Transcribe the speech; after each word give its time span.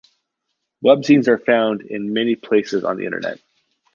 Webzines 0.83 1.27
are 1.27 1.37
found 1.37 1.83
in 1.83 2.11
many 2.11 2.35
places 2.35 2.83
on 2.83 2.97
the 2.97 3.05
Internet. 3.05 3.39